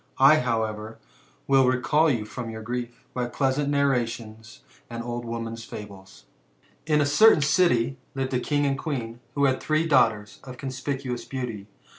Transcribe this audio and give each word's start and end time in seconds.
I, 0.17 0.39
however, 0.39 0.97
will 1.45 1.65
reicall 1.67 2.11
you 2.11 2.25
from 2.25 2.49
your 2.49 2.63
grief^ 2.63 2.89
by 3.13 3.27
pleasant 3.27 3.69
narrations, 3.69 4.61
and 4.89 5.03
old 5.03 5.25
women's 5.25 5.63
foMes. 5.63 6.23
*' 6.57 6.85
In 6.91 7.01
a 7.01 7.03
oertftin 7.03 7.43
city 7.43 7.97
lived 8.15 8.33
a 8.33 8.39
king 8.39 8.65
and 8.65 8.79
queen, 8.79 9.19
who 9.35 9.45
had 9.45 9.61
three 9.61 9.87
daughtera 9.87 10.39
of 10.43 10.57
com^icuous 10.57 11.29
beauty. 11.29 11.67